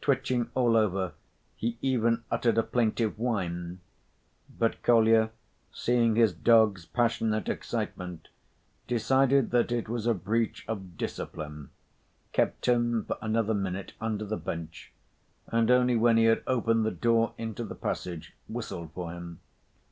Twitching 0.00 0.50
all 0.54 0.76
over, 0.76 1.14
he 1.56 1.78
even 1.82 2.22
uttered 2.30 2.58
a 2.58 2.62
plaintive 2.62 3.18
whine. 3.18 3.80
But 4.56 4.80
Kolya, 4.84 5.30
seeing 5.72 6.14
his 6.14 6.32
dog's 6.32 6.86
passionate 6.86 7.48
excitement, 7.48 8.28
decided 8.86 9.50
that 9.50 9.72
it 9.72 9.88
was 9.88 10.06
a 10.06 10.14
breach 10.14 10.64
of 10.68 10.96
discipline, 10.96 11.70
kept 12.32 12.66
him 12.66 13.04
for 13.04 13.18
another 13.20 13.52
minute 13.52 13.94
under 14.00 14.24
the 14.24 14.36
bench, 14.36 14.92
and 15.48 15.68
only 15.72 15.96
when 15.96 16.18
he 16.18 16.26
had 16.26 16.44
opened 16.46 16.86
the 16.86 16.92
door 16.92 17.34
into 17.36 17.64
the 17.64 17.74
passage, 17.74 18.32
whistled 18.48 18.92
for 18.92 19.10
him. 19.10 19.40